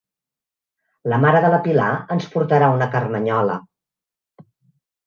La 1.13 1.19
mare 1.25 1.43
de 1.43 1.51
la 1.57 1.61
Pilar 1.69 1.91
ens 2.17 2.27
portarà 2.39 2.73
una 2.79 2.89
carmanyola. 2.97 3.61